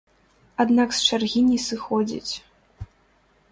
Аднак 0.63 0.89
з 0.99 1.03
чаргі 1.09 1.41
не 1.51 1.59
сыходзіць. 1.67 2.33